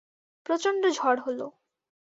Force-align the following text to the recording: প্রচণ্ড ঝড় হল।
প্রচণ্ড 0.45 0.83
ঝড় 0.97 1.19
হল। 1.25 1.39